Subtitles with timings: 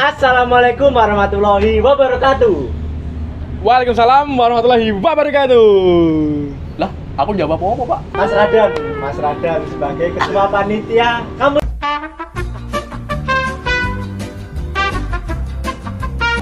[0.00, 2.72] Assalamualaikum warahmatullahi wabarakatuh.
[3.60, 5.68] Waalaikumsalam warahmatullahi wabarakatuh.
[6.80, 6.88] Lah,
[7.20, 8.00] aku jawab apa, Pak?
[8.16, 11.60] Mas Radan, Mas Radan sebagai ketua panitia kamu.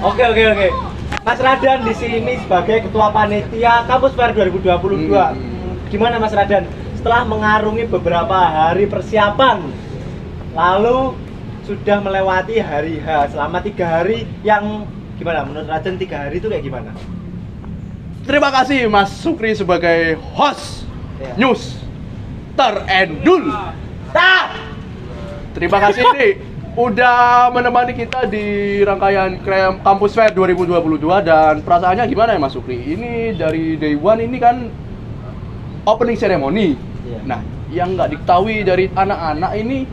[0.07, 0.67] Oke oke oke.
[1.27, 5.11] Mas Radan di sini sebagai ketua panitia Kampus Fair 2022.
[5.11, 5.35] Hmm.
[5.91, 6.63] Gimana Mas Radan?
[6.95, 9.67] Setelah mengarungi beberapa hari persiapan,
[10.55, 11.27] lalu
[11.69, 14.89] sudah melewati hari H selama tiga hari yang
[15.21, 15.45] gimana?
[15.45, 16.89] Menurut Radan tiga hari itu kayak gimana?
[18.25, 20.81] Terima kasih Mas Sukri sebagai host
[21.19, 21.35] Ya.
[21.35, 21.75] news
[22.55, 23.51] terendul.
[24.09, 24.55] Tak.
[25.51, 26.31] Terima kasih nih
[26.79, 32.79] udah menemani kita di rangkaian Krem Kampus Fair 2022 dan perasaannya gimana ya Mas Sukri?
[32.79, 34.71] Ini dari day one ini kan
[35.83, 36.79] opening ceremony.
[37.03, 37.19] Iya.
[37.27, 39.83] Nah, yang nggak diketahui dari anak-anak ini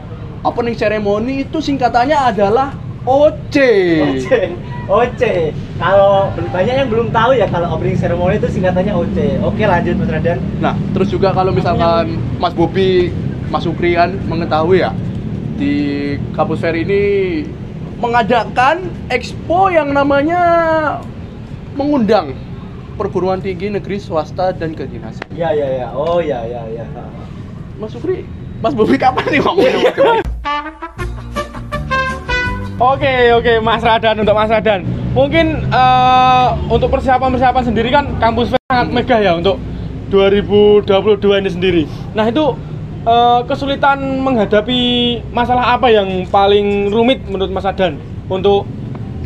[0.42, 2.74] opening ceremony itu singkatannya adalah
[3.06, 3.56] OC.
[4.02, 4.28] OC.
[4.90, 5.22] OC.
[5.78, 9.18] Kalau banyak yang belum tahu ya kalau opening ceremony itu singkatannya OC.
[9.46, 10.38] Oke, lanjut Mas Radan.
[10.58, 13.14] Nah, terus juga kalau misalkan Mas Bobi,
[13.48, 14.90] Mas Sukri kan mengetahui ya
[15.56, 15.74] di
[16.36, 17.40] kampus fair ini
[17.96, 20.42] mengadakan expo yang namanya
[21.78, 22.36] mengundang
[23.00, 25.24] perguruan tinggi negeri swasta dan kedinasan.
[25.32, 25.86] Ya ya ya.
[25.94, 26.84] Oh ya ya ya.
[27.76, 28.24] Mas Sukri,
[28.64, 30.16] Mas Bobi kapan nih ngomongin macam-macam?
[32.76, 34.80] Oke oke Mas Radan untuk Mas Radan.
[35.16, 39.56] Mungkin eh, untuk persiapan persiapan sendiri kan kampus sangat megah ya untuk
[40.12, 41.82] 2022 ini sendiri.
[42.12, 42.52] Nah itu
[43.04, 44.80] eh, kesulitan menghadapi
[45.32, 47.96] masalah apa yang paling rumit menurut Mas Radan
[48.28, 48.68] untuk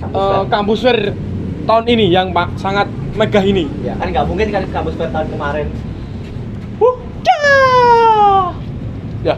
[0.00, 0.98] Kampus eh, kampus fair
[1.68, 3.68] tahun ini yang pak sangat megah ini?
[3.84, 5.68] Ya kan nggak mungkin kan kampus fair tahun kemarin.
[9.20, 9.34] Ya.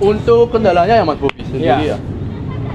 [0.00, 1.94] Untuk kendalanya ya Mas Bobi sendiri Ya.
[1.94, 1.98] ya.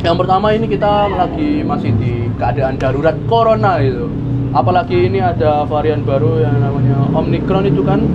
[0.05, 4.05] Yang pertama ini kita lagi masih di keadaan darurat corona itu.
[4.53, 8.05] Apalagi ini ada varian baru yang namanya Omicron itu kan.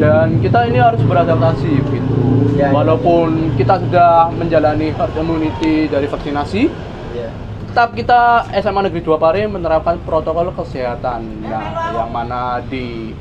[0.00, 2.16] Dan kita ini harus beradaptasi gitu.
[2.56, 2.68] Ya, ya.
[2.72, 6.72] Walaupun kita sudah menjalani herd immunity dari vaksinasi,
[7.12, 7.28] Ya.
[7.68, 11.44] tetap kita SMA Negeri 2 Pare menerapkan protokol kesehatan.
[11.44, 13.12] Nah, yang mana di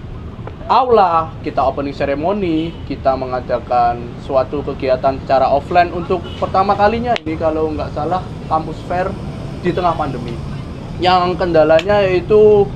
[0.69, 7.73] aula kita opening ceremony, kita mengadakan suatu kegiatan secara offline untuk pertama kalinya ini kalau
[7.73, 9.09] nggak salah kampus fair
[9.65, 10.37] di tengah pandemi.
[11.01, 12.69] Yang kendalanya yaitu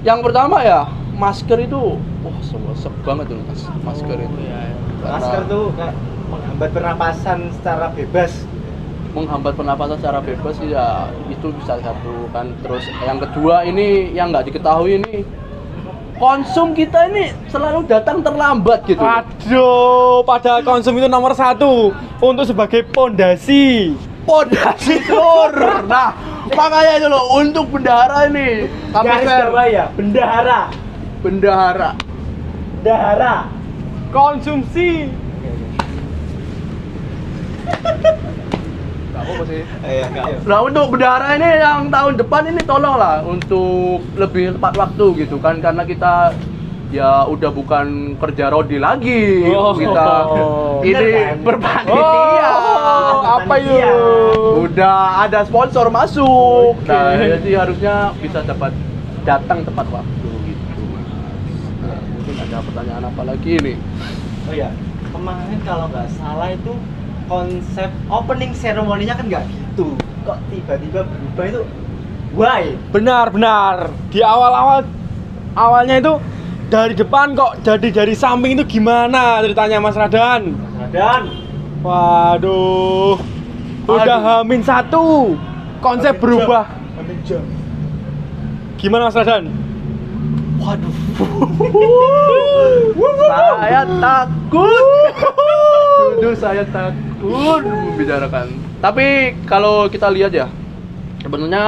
[0.00, 2.36] yang pertama ya masker itu wah
[2.72, 4.36] sep banget tuh mas masker itu.
[5.04, 5.94] Karena Masker tuh kayak
[6.32, 8.32] menghambat pernapasan secara bebas.
[9.10, 14.46] menghambat pernapasan secara bebas ya itu bisa satu kan terus yang kedua ini yang nggak
[14.46, 15.26] diketahui ini
[16.20, 22.84] konsum kita ini selalu datang terlambat gitu Aduh, pada konsum itu nomor satu untuk sebagai
[22.86, 23.96] pondasi.
[24.28, 25.50] pondasi tur
[25.88, 26.12] nah
[26.52, 30.60] makanya itu loh untuk bendahara ini Garis fair bawah ya, bendahara.
[31.24, 31.90] bendahara
[32.80, 33.44] Bendahara.
[34.08, 35.04] Konsumsi.
[39.20, 40.06] Nggak apa-apa sih Iya.
[40.42, 45.60] Nah untuk bendahara ini yang tahun depan ini tolonglah untuk lebih tepat waktu gitu kan
[45.60, 46.32] karena kita
[46.90, 47.86] ya udah bukan
[48.16, 49.70] kerja rodi lagi Oh.
[49.72, 50.08] kita
[50.80, 51.36] Bener ini kan?
[51.44, 53.86] berpanitia Oh, apa Panitia.
[53.86, 54.64] yuk?
[54.64, 56.88] udah ada sponsor masuk Oke.
[56.88, 58.72] nah jadi harusnya bisa dapat
[59.22, 60.82] datang tepat waktu gitu
[61.80, 63.76] Nah, mungkin ada pertanyaan apa lagi nih
[64.42, 64.70] Oh ya,
[65.06, 66.72] kemarin kalau nggak salah itu
[67.30, 69.94] konsep opening ceremony-nya kan nggak gitu.
[70.26, 71.62] Kok tiba-tiba berubah itu?
[72.34, 72.74] Why?
[72.90, 73.94] Benar, benar.
[74.10, 74.82] Di awal-awal
[75.54, 76.14] awalnya itu
[76.66, 80.58] dari depan kok jadi dari samping itu gimana ceritanya Mas Radan?
[80.90, 81.22] Dan
[81.86, 83.16] Waduh.
[83.86, 85.38] Udah hamin satu.
[85.80, 86.66] Konsep berubah.
[86.98, 87.46] Ambil jam.
[88.76, 89.70] Gimana Mas Radan?
[90.60, 90.92] waduh
[93.32, 94.84] saya takut
[96.20, 98.46] Jujur saya takut membicarakan.
[98.80, 100.48] Tapi kalau kita lihat ya,
[101.20, 101.64] sebenarnya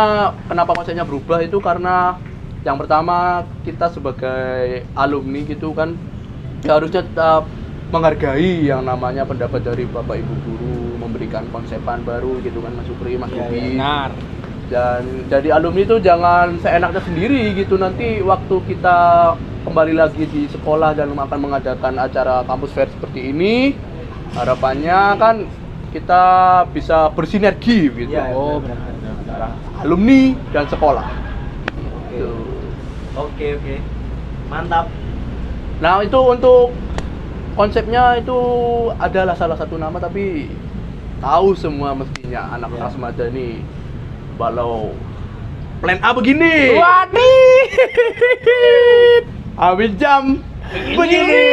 [0.48, 2.16] kenapa konsepnya berubah itu karena
[2.62, 5.98] yang pertama kita sebagai alumni gitu kan
[6.62, 7.42] ya harusnya tetap
[7.90, 13.18] menghargai yang namanya pendapat dari bapak ibu guru memberikan konsepan baru gitu kan Mas Supri,
[13.18, 14.10] Mas Ya, Benar.
[14.70, 18.98] dan jadi alumni itu jangan seenaknya sendiri gitu nanti waktu kita
[19.68, 23.76] kembali lagi di sekolah dan akan mengadakan acara kampus fair seperti ini
[24.32, 25.36] harapannya kan
[25.92, 26.22] kita
[26.72, 29.12] bisa bersinergi gitu Iya, oh benar, benar, benar.
[29.20, 29.48] antara
[29.78, 32.12] alumni dan sekolah Oke.
[32.12, 32.32] Gitu.
[33.12, 33.76] Oke, oke.
[34.48, 34.86] Mantap.
[35.78, 36.72] nah itu untuk
[37.52, 38.38] konsepnya itu
[38.96, 40.48] adalah salah satu nama tapi
[41.18, 42.88] tahu semua mestinya anak Iya.
[42.88, 43.60] Asmada ini
[44.34, 44.96] Walau
[45.78, 46.72] plan A begini.
[46.72, 47.58] Wadih.
[49.54, 50.40] Habis jam
[50.94, 51.44] begini.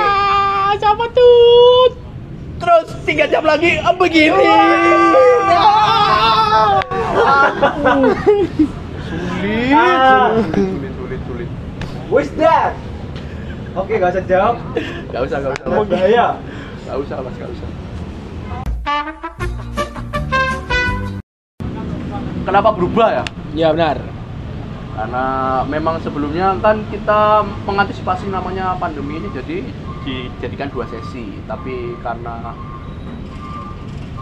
[0.00, 1.92] Ah, Siapa tuh?
[2.58, 4.46] Terus tiga jam lagi ah, begini.
[9.44, 11.48] Sulit, sulit, sulit, sulit.
[12.08, 12.78] What's that?
[13.74, 14.54] Oke, gak usah jawab.
[15.10, 15.66] Gak usah, gak usah.
[15.66, 16.26] Mau bahaya.
[16.86, 17.68] Gak usah, mas, gak usah.
[22.44, 23.24] Kenapa berubah ya?
[23.56, 23.98] Ya benar.
[24.94, 25.24] Karena
[25.66, 29.58] memang sebelumnya kan kita mengantisipasi namanya pandemi ini jadi
[30.04, 31.40] dijadikan dua sesi.
[31.48, 32.54] Tapi karena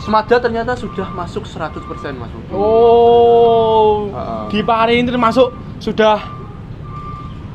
[0.03, 1.79] Semada ternyata sudah masuk 100%
[2.19, 2.27] Mas.
[2.51, 4.11] Oh,
[4.51, 6.19] di Pari ini termasuk sudah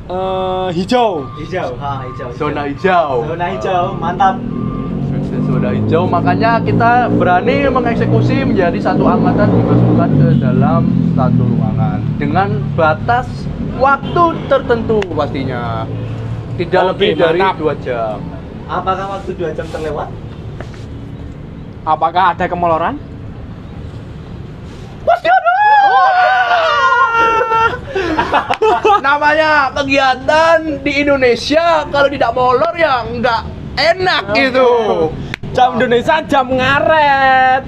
[0.08, 1.28] eh, hijau.
[1.44, 2.32] Hijau, ha, hijau.
[2.32, 3.28] Zona hijau.
[3.28, 4.40] Zona hijau, mantap.
[5.12, 12.00] Sukses zona hijau, makanya kita berani mengeksekusi menjadi satu angkatan dimasukkan ke dalam satu ruangan
[12.16, 13.28] dengan batas
[13.76, 15.84] waktu tertentu pastinya.
[16.58, 17.54] Tidak Oke, lebih dari mantap.
[17.62, 18.18] dua jam.
[18.68, 20.12] Apakah waktu 2 jam terlewat?
[21.88, 23.00] Apakah ada kemoloran?
[25.08, 25.56] Pasti ada.
[29.00, 33.40] Namanya kegiatan di Indonesia kalau tidak molor ya nggak
[33.78, 34.68] enak gitu.
[35.56, 37.62] Jam Indonesia jam ngaret.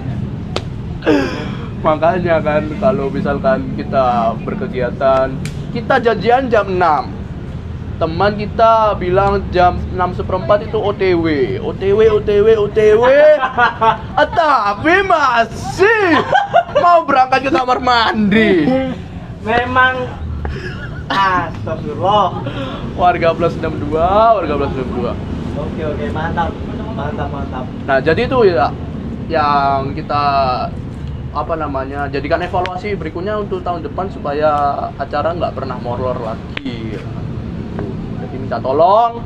[1.81, 5.33] Makanya kan kalau misalkan kita berkegiatan,
[5.73, 7.20] kita janjian jam 6
[8.01, 11.27] Teman kita bilang jam 6 seperempat itu OTW
[11.61, 13.05] OTW, OTW, OTW
[14.17, 16.25] Ah, Tapi masih
[16.81, 18.65] mau berangkat ke kamar mandi
[19.45, 20.09] Memang
[21.11, 22.41] Astagfirullah.
[22.95, 25.13] Warga plus 62, warga plus 62
[25.61, 26.49] Oke, oke, mantap.
[26.97, 27.65] Mantap, mantap.
[27.85, 28.73] Nah jadi itu ya
[29.29, 30.25] yang kita
[31.31, 34.51] apa namanya jadikan evaluasi berikutnya untuk tahun depan supaya
[34.97, 36.97] acara nggak pernah molor lagi.
[38.51, 39.23] Minta tolong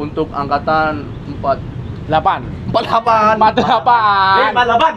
[0.00, 1.04] untuk angkatan
[1.44, 2.72] 4 8.
[2.72, 4.56] 48 Eh, 48.
[4.56, 4.96] 48.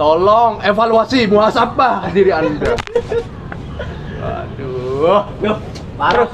[0.00, 2.72] tolong evaluasi muhasabah diri Anda.
[4.24, 5.28] Aduh.
[5.44, 5.60] Yuk,
[6.00, 6.32] terus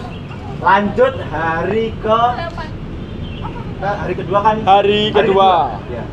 [0.62, 2.20] lanjut hari ke
[3.82, 5.82] Nah, hari kedua kan Hari kedua.
[5.90, 6.04] Ya.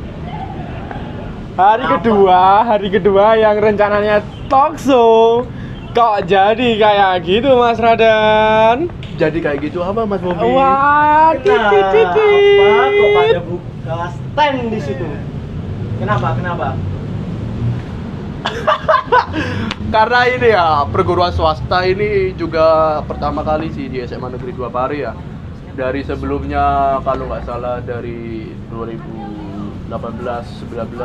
[1.62, 1.94] Hari Apa?
[2.02, 5.46] kedua, hari kedua yang rencananya talk show
[5.94, 8.90] kok jadi kayak gitu Mas Radan?
[9.20, 10.46] Jadi kayak gitu apa Mas Bobi?
[10.56, 15.08] Wah, Kenapa kok pada buka stand di situ?
[16.00, 16.28] Kenapa?
[16.38, 16.68] Kenapa?
[19.94, 24.98] Karena ini ya perguruan swasta ini juga pertama kali sih di SMA Negeri 2 Pari
[25.04, 25.14] ya.
[25.72, 31.00] Dari sebelumnya kalau nggak salah dari 2018, 19,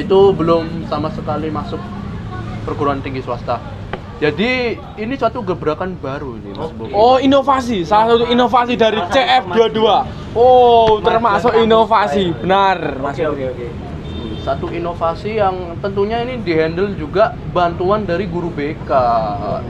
[0.00, 1.80] itu belum sama sekali masuk
[2.64, 3.58] perguruan tinggi swasta.
[4.18, 6.90] Jadi ini suatu gebrakan baru ini Mas Bobi.
[6.90, 7.86] Oh, inovasi.
[7.86, 9.78] Salah satu inovasi dari CF22.
[10.34, 12.34] Oh, termasuk inovasi.
[12.42, 13.14] Benar, Mas.
[13.14, 13.68] Oke, oke, oke.
[14.38, 18.88] satu inovasi yang tentunya ini dihandle juga bantuan dari guru BK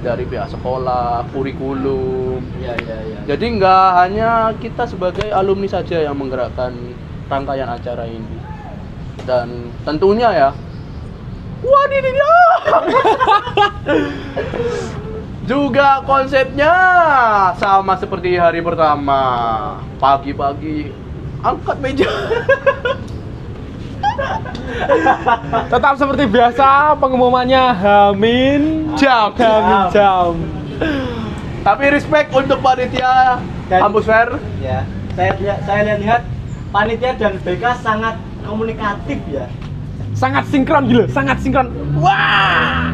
[0.06, 3.18] dari pihak sekolah kurikulum Iya, iya, iya.
[3.26, 4.30] jadi nggak hanya
[4.62, 6.94] kita sebagai alumni saja yang menggerakkan
[7.26, 8.38] rangkaian acara ini
[9.26, 10.48] dan tentunya ya
[11.62, 12.40] wadidaw
[15.48, 16.74] juga konsepnya
[17.56, 19.20] sama seperti hari pertama
[19.96, 20.92] pagi-pagi
[21.40, 22.10] angkat meja
[25.70, 29.30] Tetap seperti biasa pengumumannya Hamin Jam.
[29.34, 30.34] Hamin jam.
[31.62, 33.38] Tapi respect untuk panitia
[33.70, 34.28] Dan- kampus fair.
[34.58, 34.82] Ya,
[35.14, 36.22] saya lihat saya lihat
[36.70, 39.46] panitia dan BK sangat komunikatif ya.
[40.18, 41.70] Sangat sinkron gitu, sangat sinkron.
[41.94, 42.90] Wah.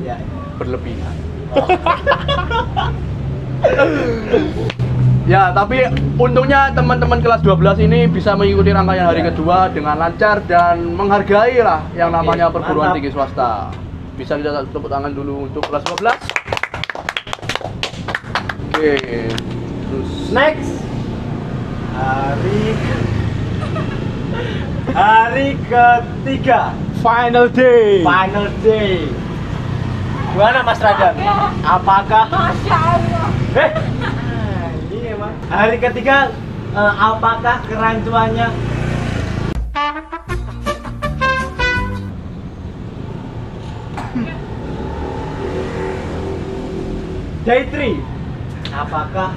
[0.00, 0.16] Ya.
[0.56, 1.14] Berlebihan.
[5.28, 5.84] ya, tapi
[6.16, 9.28] untungnya teman-teman kelas 12 ini bisa mengikuti rangkaian hari Ya.
[9.28, 12.96] kedua dengan lancar dan menghargai lah yang Oke, namanya perguruan mantap.
[12.96, 13.68] tinggi swasta.
[14.16, 16.16] Bisa kita tepuk tangan dulu untuk kelas 12.
[18.72, 18.96] Oke.
[19.84, 20.72] Terus Next.
[21.92, 22.60] Hari
[24.88, 28.02] Hari ketiga, Final day.
[28.02, 29.06] final day.
[30.32, 31.14] Gimana Mas Radan?
[31.62, 33.26] Apakah Masya Allah.
[33.54, 33.70] Eh,
[34.90, 35.34] ini emang.
[35.46, 36.30] Hari ketiga,
[36.74, 38.48] eh, apakah kerancuannya
[47.44, 47.96] Day 3
[48.68, 49.32] Apakah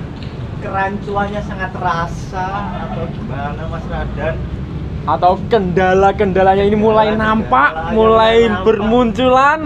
[0.60, 2.46] kerancuannya sangat terasa
[2.86, 4.36] atau gimana Mas Radan?
[5.01, 8.63] Atau kendala-kendalanya ini mulai Kendala-kendalanya nampak, mulai mulai nampak.
[8.63, 9.62] bermunculan.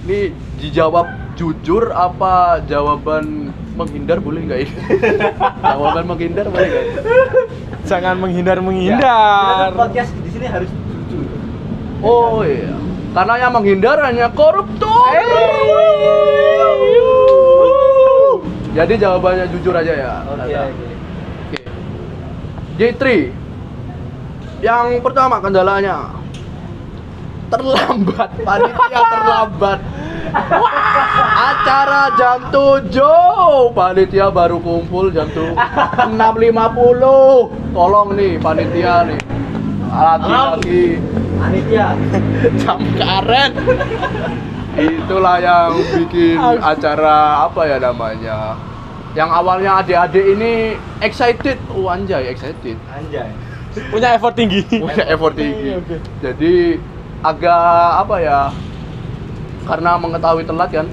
[0.00, 0.18] Ini
[0.58, 2.34] dijawab jujur apa
[2.64, 4.72] jawaban menghindar boleh nggak ini?
[5.72, 6.86] jawaban menghindar boleh nggak?
[7.82, 9.00] Jangan Ya, menghindar-menghindar.
[9.00, 10.68] kita podcast di sini harus
[11.08, 11.24] jujur.
[12.02, 12.74] Oh iya,
[13.12, 15.06] karena yang menghindar hanya koruptor.
[18.70, 20.12] Jadi jawabannya jujur aja ya.
[20.24, 20.89] Oke, Nada.
[22.80, 22.80] Oke.
[22.80, 22.88] Oke.
[22.96, 23.04] J3
[24.60, 26.12] Yang pertama kendalanya.
[27.52, 28.30] Terlambat.
[28.48, 29.80] Panitia terlambat.
[31.34, 39.18] Acara jam 7 Panitia baru kumpul jam tuh 6.50 Tolong nih panitia nih.
[39.90, 41.02] Lagi-lagi
[41.40, 41.98] Panitia.
[42.62, 43.52] jam karet.
[44.78, 48.69] Itulah yang bikin acara apa ya namanya
[49.18, 53.26] yang awalnya adik-adik ini excited, oh anjay excited Anjay.
[53.90, 54.62] Punya effort tinggi.
[54.66, 55.78] punya effort tinggi.
[55.78, 55.96] Oke.
[56.22, 56.78] Jadi
[57.22, 57.62] agak
[58.06, 58.40] apa ya?
[59.66, 60.86] Karena mengetahui telat kan.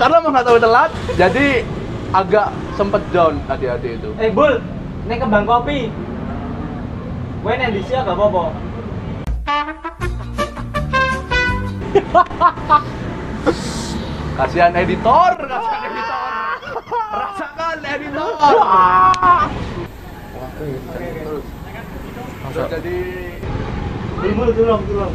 [0.00, 1.46] Karena mengetahui telat, jadi
[2.16, 4.10] agak sempet down adik-adik itu.
[4.16, 4.56] Eh, Bul,
[5.04, 5.92] ini kembang kopi.
[7.44, 8.44] Gue yang di sini gak apa-apa.
[14.38, 16.22] Kasihan editor, kasihan editor.
[17.10, 18.30] Rasakan editor.
[20.54, 21.44] Terus.
[22.50, 22.98] Terus jadi
[24.20, 25.14] Bul, tolong, tolong.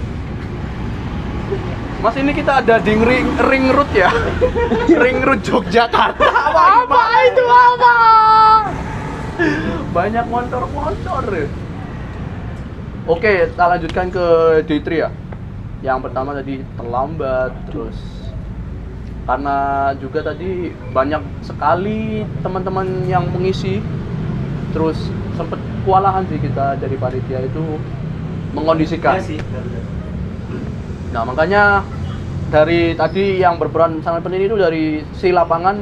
[2.02, 4.10] Mas ini kita ada di ring ring road ya.
[5.02, 6.26] ring road Yogyakarta.
[6.86, 7.96] Apa itu apa?
[9.94, 11.24] Banyak motor-motor.
[11.32, 11.48] ya.
[13.06, 14.26] Oke, kita lanjutkan ke
[14.66, 15.10] D3 ya.
[15.86, 17.94] Yang pertama tadi terlambat terus
[19.26, 19.58] karena
[20.02, 23.82] juga tadi banyak sekali teman-teman yang mengisi
[24.74, 24.98] terus
[25.38, 27.78] sempet kewalahan sih kita dari panitia itu
[28.58, 29.22] mengondisikan.
[29.22, 29.40] Iya sih.
[31.14, 31.86] Nah makanya
[32.50, 35.78] dari tadi yang berperan sangat penting itu dari si lapangan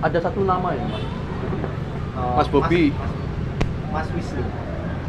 [0.00, 1.04] ada satu nama ya mas.
[2.18, 2.90] Oh, Mas Bobi.
[2.96, 3.12] Mas,
[3.92, 4.42] Mas Wisnu.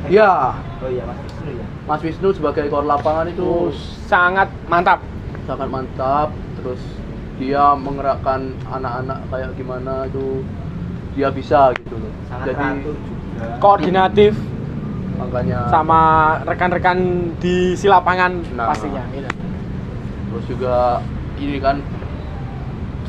[0.07, 1.67] Eh, Ya, Oh iya, Mas Wisnu ya.
[1.89, 3.49] Mas Wisnu sebagai kor lapangan Oh, itu
[4.05, 5.01] sangat mantap.
[5.43, 6.29] sangat mantap.
[6.55, 6.77] Terus
[7.35, 10.45] dia menggerakkan anak-anak kayak gimana itu
[11.11, 12.13] dia bisa gitu loh.
[12.29, 13.57] Sangat Jadi juga.
[13.57, 14.33] Koordinatif
[15.17, 16.01] makanya sama
[16.45, 16.97] rekan-rekan
[17.35, 18.69] di si lapangan Nah.
[18.69, 19.03] pastinya.
[19.11, 19.27] gitu.
[20.29, 21.01] terus juga
[21.35, 21.81] ini kan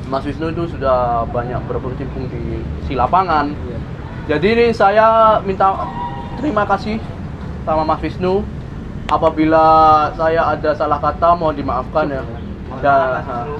[0.08, 3.52] Mas Wisnu itu sudah banyak berkecimpung di si lapangan.
[3.52, 3.78] Iya.
[4.26, 5.84] Jadi ini saya minta
[6.34, 6.96] terima kasih
[7.62, 8.40] sama Mas Wisnu.
[9.10, 9.64] Apabila
[10.14, 12.22] saya ada salah kata mohon dimaafkan ya.
[12.78, 13.54] Dan Wisnu.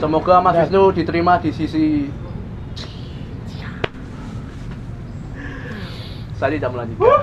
[0.00, 2.08] semoga Mas Dan- Wisnu diterima di sisi
[6.32, 7.20] saya tidak melanjutkan.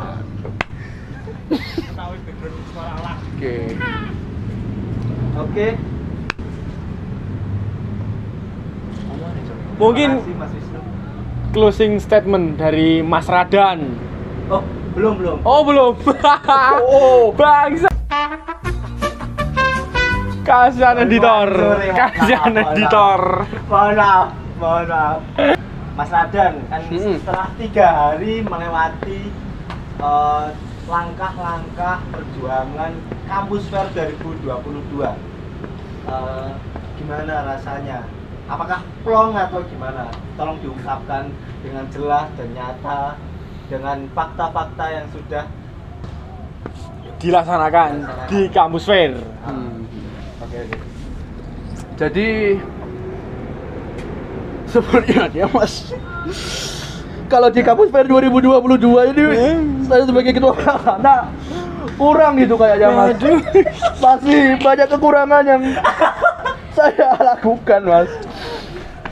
[3.33, 3.55] Oke.
[5.37, 5.67] Oke.
[9.77, 10.09] Mungkin
[11.53, 13.81] closing statement dari Mas Radan.
[14.49, 14.61] Oh,
[14.97, 15.37] belum, belum.
[15.45, 15.93] Oh belum.
[16.81, 17.29] Oh.
[17.39, 17.89] Bangsa.
[20.41, 21.49] Kasihan editor.
[21.93, 23.21] Kasihan editor.
[23.69, 24.27] Mohon maaf,
[24.57, 25.19] mohon maaf.
[25.97, 27.17] Mas Radan, kan Mm-mm.
[27.17, 29.33] setelah tiga hari melewati
[29.97, 30.45] eh,
[30.85, 32.93] langkah-langkah perjuangan
[33.25, 33.89] Kampus Fair
[34.21, 34.45] 2022,
[35.03, 36.49] eh,
[37.01, 38.05] gimana rasanya?
[38.45, 40.07] Apakah plong atau gimana?
[40.37, 41.33] Tolong diungkapkan
[41.65, 43.17] dengan jelas dan nyata
[43.67, 45.43] dengan fakta-fakta yang sudah
[47.17, 49.17] Dilaksanakan di kampus fair.
[49.41, 49.89] Hmm.
[50.45, 50.77] Oke, oke.
[51.97, 52.27] Jadi
[54.69, 55.97] sebenarnya Mas
[57.25, 59.23] kalau di kampus fair 2022 ini
[59.89, 60.53] saya sebagai ketua
[60.85, 61.33] anak
[61.97, 63.17] kurang gitu kayaknya Mas.
[63.17, 63.41] Aduh.
[63.97, 65.61] Masih banyak kekurangan yang
[66.77, 68.13] saya lakukan Mas.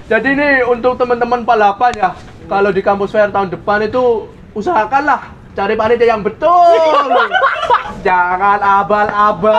[0.06, 2.10] Jadi ini untuk teman-teman palapan ya,
[2.46, 5.20] kalau di kampus fair tahun depan itu usahakanlah
[5.52, 7.12] cari panitia yang betul.
[8.08, 9.58] Jangan abal-abal.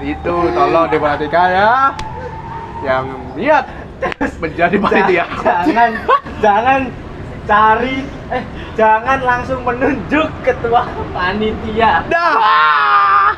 [0.00, 1.92] Itu tolong diperhatikan ya.
[2.80, 3.04] Yang
[3.36, 3.64] niat
[4.42, 5.24] menjadi panitia.
[5.44, 5.90] Ja- jangan
[6.40, 6.80] jangan
[7.44, 8.00] cari
[8.32, 8.40] eh
[8.72, 13.36] jangan langsung menunjuk ketua panitia Dah.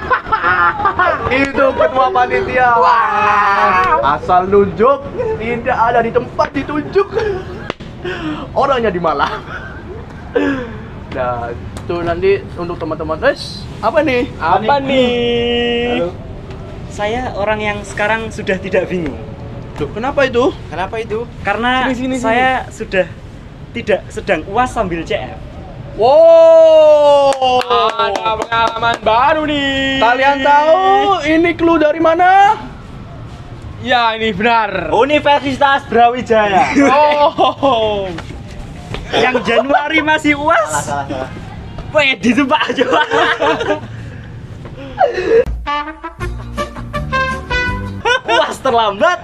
[1.42, 2.70] Itu ketua panitia.
[4.04, 5.02] Asal nunjuk,
[5.42, 7.08] tidak ada di tempat ditunjuk.
[8.54, 9.42] Orangnya di Malang.
[11.16, 14.28] Nah, itu nanti untuk teman-teman, guys, apa nih?
[14.36, 15.12] Apa nih?
[15.96, 16.08] Halo.
[16.92, 19.16] Saya orang yang sekarang sudah tidak bingung.
[19.76, 20.52] Loh, kenapa itu?
[20.68, 21.24] Kenapa itu?
[21.44, 23.08] Karena Sini, sini, saya sudah
[23.76, 25.36] tidak sedang uas sambil CF.
[25.96, 27.32] Wow.
[27.96, 30.00] Ada pengalaman baru nih.
[30.00, 30.80] Kalian tahu
[31.24, 32.60] ini clue dari mana?
[33.80, 34.92] Ya, ini benar.
[34.92, 36.76] Universitas Brawijaya.
[36.92, 38.12] Oh.
[39.14, 40.70] Yang Januari masih salah, uas.
[40.82, 41.30] salah, salah.
[41.94, 43.02] Pedi tuh Pak coba.
[48.26, 49.18] uas terlambat.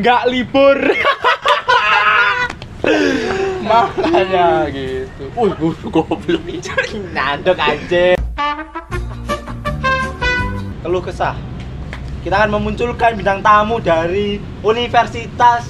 [0.00, 0.78] Nggak libur.
[3.64, 5.24] Makanya gitu.
[5.36, 6.42] Wih, guru goblok.
[7.12, 8.16] Nandok aja.
[10.84, 11.36] Keluh kesah.
[12.24, 15.68] Kita akan memunculkan bintang tamu dari Universitas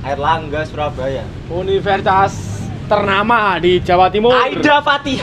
[0.00, 1.24] Airlangga Surabaya.
[1.52, 2.49] Universitas
[2.90, 4.34] ternama di Jawa Timur.
[4.34, 5.22] Aida Fatih.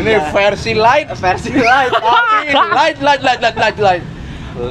[0.00, 1.12] Ini versi light.
[1.20, 1.52] versi.
[1.52, 4.04] Tapi light, light, light, light, light, light.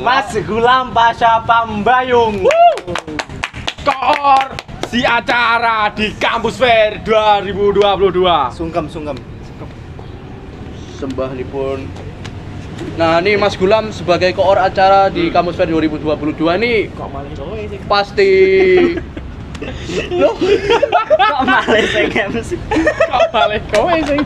[0.01, 2.49] Mas Gulam Pasha Pambayung.
[3.85, 4.57] Koor
[4.89, 8.57] si acara di Kampus Fair 2022.
[8.57, 9.17] Sungkem, sungkem.
[10.97, 11.85] Sembah lipun.
[12.95, 17.79] Nah, ini Mas Gulam sebagai koor acara di Kampus Fair 2022 ini Kok malah sih?
[17.87, 18.31] pasti
[20.11, 22.59] Loh, Kok malah saya MC?
[23.07, 24.19] Kok malah kowe sih?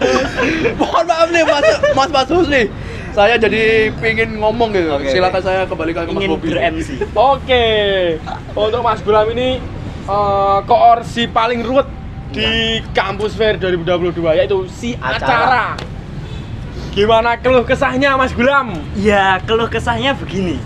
[0.75, 2.63] mohon maaf nih Mas Mas Mas Husni.
[3.09, 4.89] Saya jadi pingin ngomong gitu.
[4.91, 6.47] Oke, Silakan saya kembalikan ke Mas Ingin Bobi.
[6.49, 6.89] ber-MC.
[7.11, 7.65] Oke.
[8.53, 9.61] Untuk Mas Gulam ini
[10.05, 11.85] eh, koor si paling ruwet
[12.29, 15.17] di Kampus Fair 2022 yaitu si Acara.
[15.17, 15.65] acara.
[16.99, 18.75] Gimana keluh kesahnya Mas Gulam?
[18.99, 20.59] Ya, keluh kesahnya begini.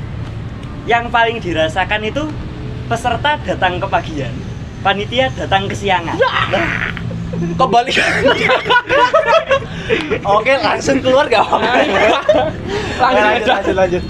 [0.89, 2.25] Yang paling dirasakan itu
[2.89, 4.33] peserta datang kepagian,
[4.81, 6.17] panitia datang kesiangan.
[7.53, 8.33] Kembalikan.
[10.25, 11.69] Oke, langsung keluar gak apa-apa.
[12.97, 13.53] Langsung lanjut, aja.
[13.53, 14.03] lanjut, lanjut.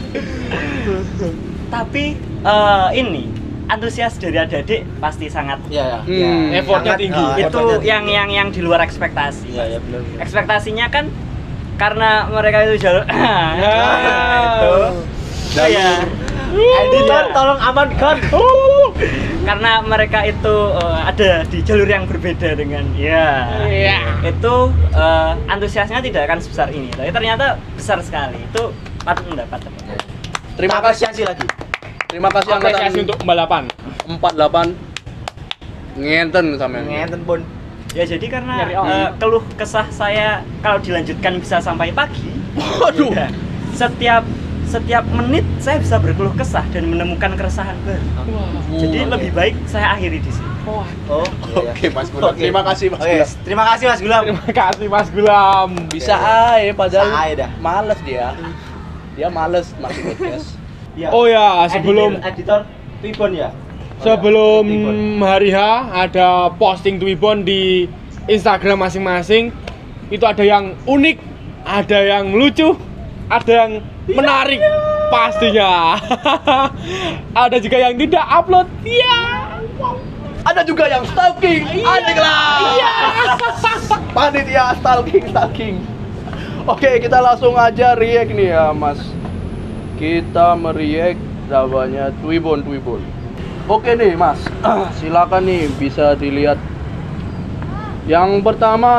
[1.68, 2.04] Tapi
[2.40, 3.28] eh, ini
[3.68, 6.00] antusias dari adik-adik pasti sangat Iya, ya.
[6.08, 7.20] Hmm, effortnya tinggi.
[7.20, 7.92] ah, itu effortnya tinggi.
[7.92, 9.52] yang yang yang di luar ekspektasi.
[9.52, 10.24] Iya, ya benar.
[10.24, 11.12] Ekspektasinya kan
[11.76, 13.78] karena mereka itu jalur Ya.
[14.58, 14.76] itu
[15.54, 15.90] Nah, ya
[16.54, 17.34] Editor Iya.
[17.34, 18.18] tolong amankan.
[19.48, 24.24] karena mereka itu eh, ada di jalur yang berbeda dengan ya Iya.
[24.24, 24.54] itu
[24.92, 29.60] eh, antusiasnya tidak akan sebesar ini tapi ternyata besar sekali itu patut mendapat
[30.54, 31.10] Terima Kita kasih.
[31.10, 31.46] apresiasi lagi.
[32.06, 33.64] Terima kasih Apresiasi untuk pembalapan.
[34.06, 34.78] 48
[35.98, 36.86] ngenten sampean.
[36.86, 37.40] Ngenten pun.
[37.94, 43.14] Ya jadi karena eh, keluh kesah saya kalau dilanjutkan bisa sampai pagi Waduh.
[43.14, 43.30] ya,
[43.74, 44.26] setiap
[44.66, 48.02] setiap menit saya bisa berkeluh kesah dan menemukan keresahan baru
[48.82, 49.12] jadi Oke.
[49.14, 50.80] lebih baik saya akhiri di sini Oh,
[51.52, 52.32] iya, Oke, Mas Gulam.
[52.32, 52.40] Oke.
[52.40, 53.28] Terima kasih, Mas Gulam.
[53.44, 54.24] Terima kasih Mas Gulam.
[54.24, 55.70] Terima kasih Mas Gulam.
[55.92, 57.50] Bisa aja padahal aja dah.
[57.60, 58.32] males dia.
[59.20, 60.48] Dia males masih podcast.
[60.96, 61.12] Iya.
[61.20, 62.60] Oh ya, sebelum editor, editor
[63.04, 63.52] Twibbon ya.
[64.04, 64.92] Sebelum ya,
[65.24, 65.60] hari H
[65.96, 67.88] ada posting Twibbon di
[68.28, 69.56] Instagram masing-masing.
[70.12, 71.18] Itu ada yang unik,
[71.64, 72.76] ada yang lucu,
[73.32, 73.72] ada yang
[74.12, 74.60] menarik
[75.08, 75.98] pastinya.
[77.48, 78.68] ada juga yang tidak upload.
[78.84, 79.18] Iya.
[80.44, 81.64] Ada juga yang stalking.
[81.88, 82.76] Anjing lah.
[82.76, 82.94] Iya.
[84.16, 85.76] Panitia stalking stalking.
[86.68, 89.00] Oke, kita langsung aja react nih ya, Mas.
[89.96, 93.23] Kita mereact namanya Twibbon Twibbon.
[93.64, 94.40] Oke nih, Mas.
[95.00, 96.60] Silakan nih bisa dilihat.
[98.04, 98.94] Yang pertama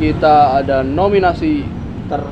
[0.00, 1.68] kita ada nominasi
[2.08, 2.22] ter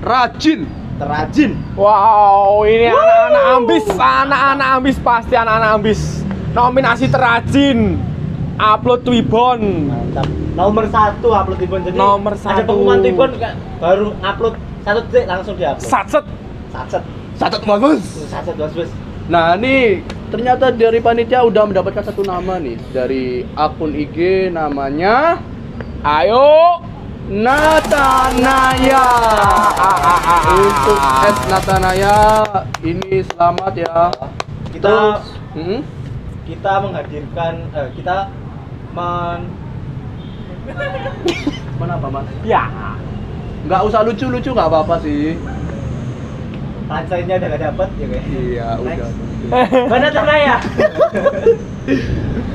[0.00, 0.64] Rajin.
[0.96, 1.56] terajin.
[1.76, 6.00] Wow, ini anak-anak ambis, anak-anak ambis pasti anak-anak ambis.
[6.52, 8.00] Nominasi terajin.
[8.56, 9.88] Upload Twibbon.
[9.88, 10.28] Mantap.
[10.52, 11.80] Nomor satu upload Twibbon.
[11.84, 12.68] Jadi Nomor ada satu.
[12.68, 13.30] pengumuman Twibbon
[13.76, 15.84] baru upload satu detik langsung diupload.
[15.84, 16.24] Satset.
[16.68, 17.04] Satset.
[17.36, 18.00] Catat bagus.
[18.28, 18.90] Satset bos bos.
[19.30, 20.02] Nah, ini
[20.34, 25.38] ternyata dari panitia udah mendapatkan satu nama nih dari akun IG namanya
[26.02, 26.82] Ayo.
[27.30, 29.06] Natanaya.
[30.50, 30.98] Untuk
[31.30, 32.18] S Natanaya
[32.82, 34.10] ini selamat ya.
[34.74, 35.22] Kita Terus,
[35.54, 35.80] hmm?
[36.50, 38.34] kita menghadirkan eh, kita
[38.98, 39.46] men
[41.78, 42.26] Mana apa, Mas?
[42.42, 42.66] Ya.
[43.62, 45.38] Nggak usah lucu-lucu nggak apa-apa sih.
[46.90, 48.24] Punchline-nya udah gak dapet ya kayak.
[48.26, 48.90] Iya, Next.
[48.90, 49.10] udah.
[49.86, 50.56] Mana Tanaya?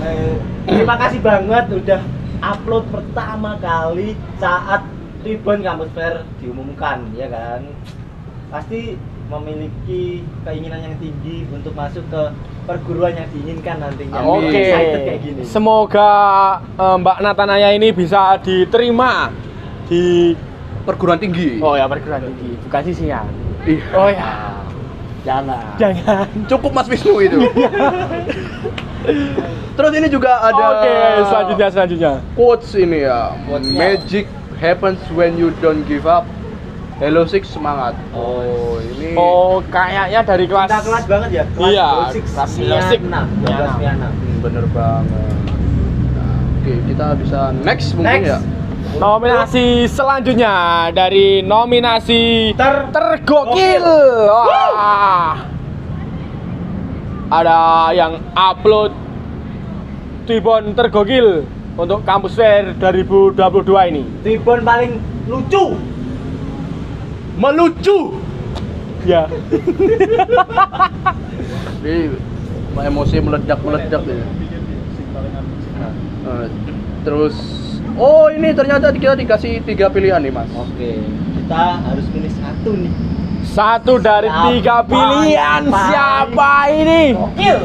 [0.05, 0.33] Eh,
[0.65, 2.01] Terima kasih banget udah
[2.43, 4.83] upload pertama kali saat
[5.23, 7.65] Tribun Kampus Fair diumumkan, ya kan?
[8.51, 12.23] Pasti memiliki keinginan yang tinggi untuk masuk ke
[12.69, 14.21] perguruan yang diinginkan nantinya.
[14.21, 15.17] Oke.
[15.23, 15.41] Gini.
[15.47, 16.11] Semoga
[16.61, 19.31] eh, Mbak Natanaya ini bisa diterima
[19.89, 20.35] di
[20.85, 21.57] Perguruan tinggi.
[21.65, 23.25] Oh ya perguruan tinggi, bukan sisinya.
[23.65, 23.85] Iya.
[23.93, 24.29] Oh ya.
[25.25, 25.61] Jangan.
[25.81, 26.25] Jangan.
[26.45, 27.39] Cukup Mas Wisnu itu.
[29.75, 30.93] Terus ini juga ada Oke,
[31.27, 32.11] selanjutnya selanjutnya.
[32.33, 33.33] quotes ini ya.
[33.43, 33.75] Quotes-nya.
[33.75, 34.25] Magic
[34.55, 36.23] happens when you don't give up.
[36.95, 37.91] Hello Six semangat.
[38.15, 38.79] Oh.
[38.79, 41.43] ini Oh, kayaknya dari kelas Kita kelas banget ya.
[41.51, 42.99] Kelas Iya, kelas Mia Basic.
[43.03, 43.11] 6.
[43.11, 43.99] Mia 12 Mia 6.
[43.99, 45.33] Hmm, bener banget.
[46.15, 48.31] Nah, Oke, kita bisa next mungkin Next.
[48.31, 48.39] ya.
[48.95, 53.83] Nominasi selanjutnya dari nominasi Ter- tergokil.
[54.31, 55.35] Wah.
[57.27, 58.95] Ada yang upload
[60.25, 61.43] Tribun tergokil
[61.75, 64.03] untuk kampus fair 2022 ini.
[64.23, 65.75] Tribun paling lucu.
[67.35, 68.15] Melucu.
[69.03, 69.27] Ya.
[72.79, 74.25] Emosi meledak-meledak ya.
[76.25, 76.47] Nah,
[77.05, 77.35] terus
[77.99, 80.49] oh ini ternyata kita dikasih tiga pilihan nih mas.
[80.55, 80.99] Oke,
[81.41, 82.93] kita harus pilih satu nih.
[83.45, 84.47] Satu dari Siapa?
[84.51, 85.81] tiga pilihan Siapa?
[85.89, 87.01] siapa ini?
[87.13, 87.59] Gokil.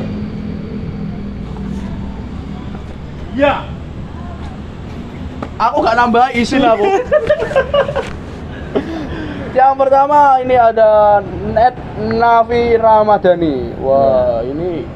[3.35, 3.55] Ya.
[5.61, 6.85] Aku gak nambah isin aku.
[9.59, 11.21] Yang pertama ini ada
[11.53, 13.75] Net Navi Ramadhani.
[13.83, 14.87] Wah ini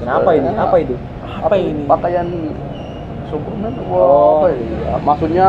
[0.00, 0.48] Kenapa ini?
[0.52, 0.94] Apa itu?
[1.44, 1.82] Apa ini?
[1.88, 2.28] Pakaian
[3.34, 3.72] Superman.
[3.90, 4.46] Wah Oh.
[4.46, 4.74] apa ini?
[4.78, 5.48] Ya, Maksudnya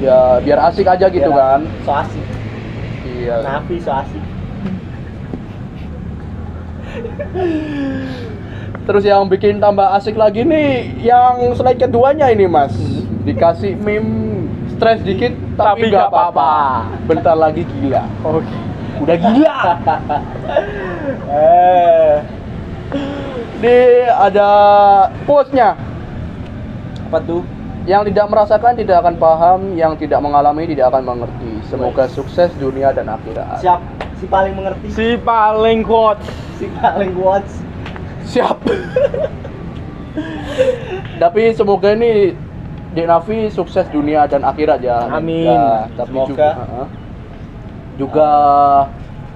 [0.00, 1.60] ya biar asik aja gitu Biar kan.
[1.84, 2.24] So asik.
[3.04, 3.36] Iya.
[3.44, 4.22] Nafi so asik.
[8.82, 12.74] Terus yang bikin tambah asik lagi nih yang slide keduanya ini mas
[13.22, 16.52] Dikasih meme stres dikit tapi, Tapi nggak apa-apa.
[17.06, 18.50] Bentar lagi gila Oke.
[18.98, 19.56] Udah gila
[21.32, 22.12] eh,
[23.62, 23.78] Ini
[24.10, 24.50] ada
[25.24, 25.78] postnya
[27.12, 27.44] apa tuh?
[27.84, 32.88] Yang tidak merasakan tidak akan paham Yang tidak mengalami tidak akan mengerti Semoga sukses dunia
[32.88, 33.80] dan akhirat Siap
[34.16, 36.16] si paling mengerti, Si paling kuat.
[36.56, 37.50] si paling watch.
[38.22, 38.54] Siap
[41.18, 42.32] Tapi semoga ini
[42.92, 45.48] Dek Nafi sukses dunia dan akhirat ya Amin.
[45.48, 46.28] Ya, tapi Semoga.
[46.30, 46.48] juga
[47.98, 48.28] juga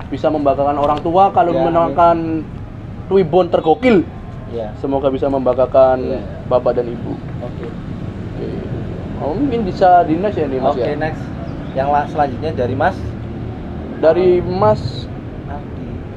[0.07, 2.47] bisa membanggakan orang tua kalau Ya, menangkan
[3.07, 4.07] Twibbon tergokil
[4.49, 4.71] Ya.
[4.77, 6.21] semoga bisa membanggakan Ya.
[6.47, 7.67] bapak dan ibu Oke.
[7.67, 8.49] Oke.
[9.19, 11.23] Oh, mungkin bisa di next ya nih mas Oke, ya next.
[11.73, 12.97] Yang la- selanjutnya dari Mas
[13.97, 15.05] dari mas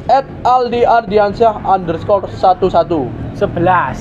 [0.08, 4.00] at Aldi Ardiansyah underscore 11 Sebelas.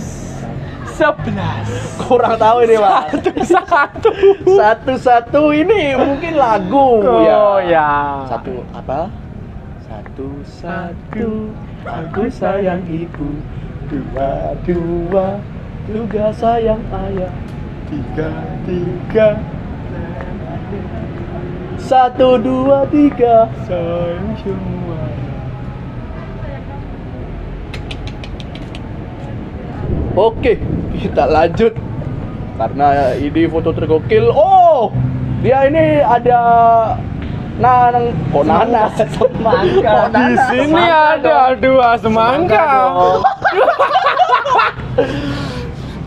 [0.88, 1.66] Sebelas.
[2.00, 3.06] kurang tahu ini mas
[3.44, 4.10] Satu.
[4.50, 8.26] satu satu ini mungkin lagu Oh ya.
[8.26, 9.06] satu apa
[9.80, 13.30] satu satu aku sayang ibu
[13.88, 15.27] dua dua
[15.88, 17.33] juga sayang ayah
[17.88, 18.31] tiga
[18.68, 19.29] tiga
[21.79, 25.01] satu dua tiga Sayang semua.
[30.18, 30.59] Oke,
[30.98, 31.72] kita lanjut
[32.59, 34.35] karena ini foto tergokil.
[34.35, 34.90] Oh,
[35.40, 36.40] dia ini ada
[37.58, 39.82] nang kok nanas Semangka.
[39.82, 42.66] Kok Di sini Semangka ada dua semangka.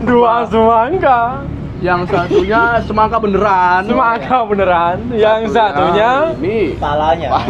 [0.02, 1.46] Dua semangka.
[1.82, 3.82] Yang satunya semangka beneran.
[3.86, 4.96] Semangka beneran.
[5.14, 7.28] Yang satunya ini Palanya.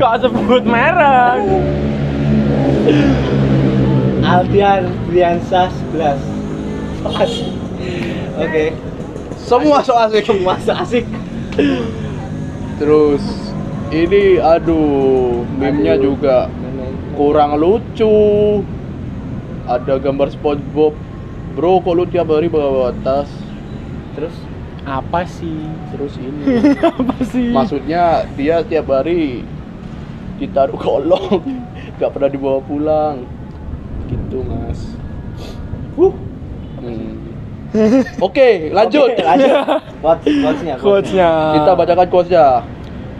[0.00, 1.40] Kok sebut merek?
[4.24, 6.20] Aldian Briansa 11.
[8.40, 8.72] Oke.
[9.40, 10.24] semua so asik.
[10.28, 11.04] Semua so asik.
[12.80, 13.20] Terus
[13.92, 16.16] ini aduh, meme-nya Aduh.
[16.16, 16.48] juga
[17.12, 18.08] kurang lucu.
[19.68, 20.96] Ada gambar SpongeBob.
[21.52, 23.28] Bro, kok lu tiap hari bawa tas?
[24.16, 24.32] Terus
[24.88, 25.60] Apa sih?
[25.92, 27.52] Terus ini Apa sih?
[27.52, 29.44] Maksudnya dia tiap hari
[30.40, 31.44] ditaruh kolong,
[32.00, 33.28] nggak pernah dibawa pulang.
[34.08, 34.96] Gitu mas.
[36.00, 36.16] Wuh.
[36.80, 37.29] Hmm.
[38.26, 39.10] Oke, lanjut.
[39.10, 39.50] Oke, lanjut.
[40.02, 40.74] Quotes, quotesnya.
[40.76, 41.30] Quotes-nya.
[41.54, 42.46] Kita bacakan quotes-nya.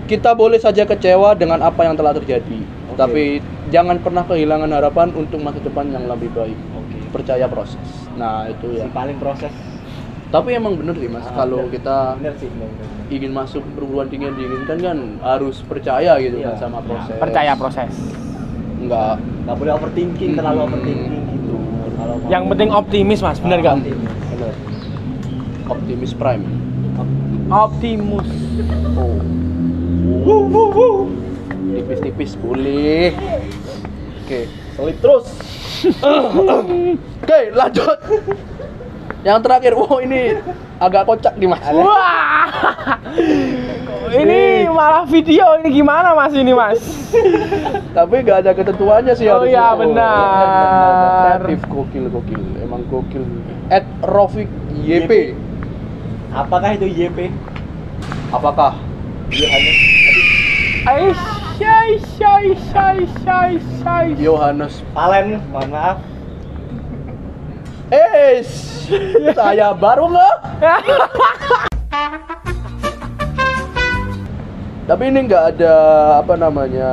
[0.05, 2.59] Kita boleh saja kecewa dengan apa yang telah terjadi,
[2.91, 2.99] Oke.
[2.99, 3.25] tapi
[3.71, 6.59] jangan pernah kehilangan harapan untuk masa depan yang lebih baik.
[6.75, 6.99] Oke.
[7.13, 7.79] Percaya proses.
[8.19, 8.91] Nah itu Si ya.
[8.91, 9.55] paling proses.
[10.31, 11.79] Tapi emang bener sih mas, Ah, kalau bener.
[11.79, 12.87] kita bener sih, bener, bener.
[13.11, 16.55] ingin masuk perguruan tinggi yang diinginkan kan harus percaya gitu Iya.
[16.55, 17.15] kan sama proses.
[17.19, 17.95] Percaya proses.
[18.83, 19.15] Enggak.
[19.47, 21.55] Nggak boleh overthinking, terlalu overthinking gitu.
[21.95, 23.79] Kalau Yang penting optimis mas, bener Ah,
[24.41, 24.57] Bener.
[25.69, 26.45] Optimis Prime.
[27.53, 28.29] Optimus.
[28.97, 29.21] Oh.
[31.77, 33.13] Tipis-tipis boleh.
[34.25, 34.49] Oke.
[34.81, 35.27] Solid terus.
[37.21, 37.99] Oke, lanjut.
[39.21, 40.41] Yang terakhir, wow ini
[40.81, 41.61] agak kocak nih mas.
[41.77, 42.49] Wah.
[44.11, 46.81] Ini malah video ini gimana mas ini mas?
[47.97, 51.39] Tapi nggak ada ketentuannya sih Oh iya, benar.
[51.47, 53.23] Kreatif gokil gokil, emang gokil.
[53.71, 54.51] At Rofik
[54.83, 55.39] YP.
[56.35, 57.31] Apakah itu YP?
[58.35, 58.75] Apakah
[59.31, 59.79] Yohanes.
[60.87, 64.19] Aisyah, Aisyah, Aisyah, Aisyah, Aisyah.
[64.19, 65.99] Yohanes Palen, mohon maaf.
[67.91, 68.43] Eh,
[69.35, 70.37] saya baru nggak?
[74.91, 75.75] Tapi ini nggak ada
[76.19, 76.91] apa namanya,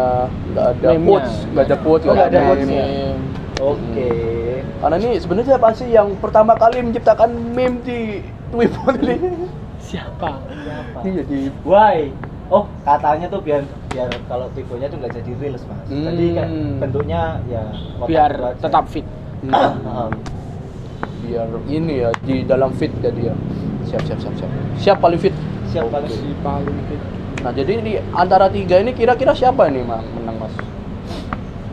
[0.48, 1.08] nggak ada Meme-nya.
[1.10, 2.48] quotes, nggak ada quotes, Oh, nggak ada meme.
[2.48, 2.86] quotes-nya.
[3.58, 4.10] Oke.
[4.78, 9.16] Karena ini sebenarnya siapa sih yang pertama kali menciptakan meme di Twitter ini?
[9.88, 10.30] Siapa?
[10.44, 10.98] Siapa?
[11.00, 12.12] Ini jadi Why?
[12.50, 15.80] Oh, katanya tuh biar biar kalau tifonya tuh nggak jadi reels mas.
[15.88, 16.78] Jadi kan Hmm.
[16.78, 17.64] bentuknya ya
[18.04, 18.62] Biar gitu aja.
[18.62, 19.08] tetap fit.
[19.48, 20.08] Heeh.
[21.20, 23.36] biar ini ya di dalam fit jadi ya.
[23.86, 24.52] Siap siap siap siap.
[24.78, 25.34] Siap paling fit.
[25.66, 26.14] Siap banget.
[26.14, 27.02] Si paling fit.
[27.48, 30.52] Nah jadi di antara tiga ini kira-kira siapa nih mang menang mas?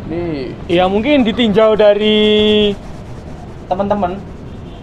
[0.06, 2.70] Ini Ya mungkin ditinjau dari
[3.66, 4.22] Teman-teman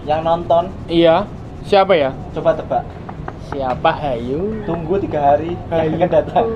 [0.04, 1.24] yang nonton iya
[1.64, 2.12] siapa ya?
[2.36, 2.84] coba tebak.
[3.48, 4.68] Siapa Hayu?
[4.68, 6.48] Tunggu tiga hari yang akan datang.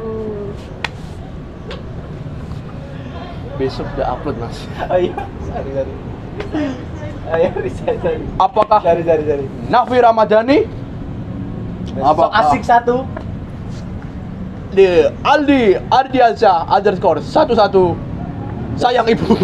[3.56, 4.68] besok udah upload mas.
[4.92, 5.16] Oh iya,
[5.48, 5.94] sorry sorry.
[7.32, 8.26] Ayo, sorry sorry.
[8.36, 9.48] Apakah Sorry sorry sorry.
[9.72, 10.68] Nafi Ramadhani?
[12.04, 12.36] Apa?
[12.36, 13.08] asik satu.
[14.76, 14.88] Di
[15.24, 17.84] Aldi Ardiansyah underscore satu satu
[18.76, 19.40] sayang ibu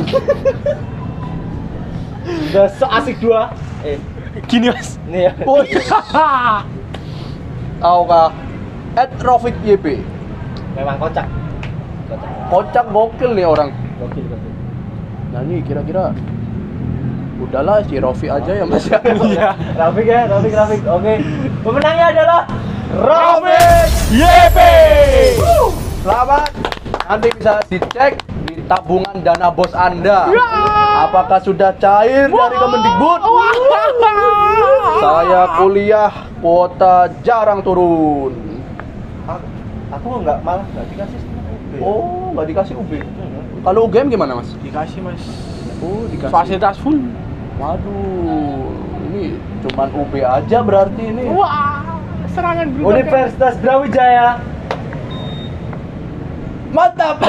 [2.52, 3.50] Besok asik dua.
[3.82, 3.98] Eh,
[4.46, 5.00] Gini mas.
[5.08, 5.34] ini ya.
[5.42, 5.66] Woi.
[7.82, 8.30] tahu kah
[8.94, 10.04] at Rofik YP
[10.76, 11.26] Memang kocak.
[12.06, 12.30] Kocak.
[12.48, 14.54] kocak gokil nih orang Gokil gokil.
[15.32, 16.12] nah ini kira-kira
[17.42, 19.50] udahlah si Rofi aja ya mas ya Iya.
[19.74, 20.82] Rafik ya, Rafik, Rafik.
[20.86, 21.14] Oke.
[21.64, 22.42] Pemenangnya adalah
[22.94, 23.71] Rafik.
[24.12, 24.58] YP.
[26.04, 26.52] selamat.
[27.08, 30.28] Nanti bisa dicek di tabungan dana bos anda.
[31.08, 33.22] Apakah sudah cair dari Kemendikbud?
[35.00, 36.12] Saya kuliah
[36.44, 38.36] kuota jarang turun.
[39.32, 39.48] Aku,
[39.96, 41.72] aku nggak malah nggak dikasih UB.
[41.80, 42.92] oh nggak dikasih UB
[43.64, 44.52] kalau UGM gimana mas?
[44.60, 45.24] Dikasih mas.
[45.80, 46.34] oh dikasih.
[46.36, 47.00] Fasilitas full.
[47.56, 48.76] waduh
[49.08, 51.32] ini cuman UB aja berarti ini.
[51.32, 52.01] Wah,
[52.32, 52.90] serangan brutal.
[52.96, 54.40] Universitas Brawijaya.
[56.72, 57.20] mantap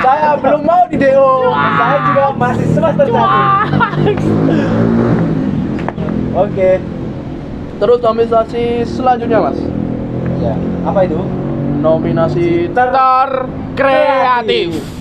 [0.00, 3.36] saya belum mau di DO Saya juga masih semester satu.
[6.48, 6.80] Oke.
[7.76, 9.60] terus nominasi selanjutnya mas
[10.40, 10.56] Ya.
[10.88, 11.20] Apa itu?
[11.84, 14.95] nominasi Terkreatif.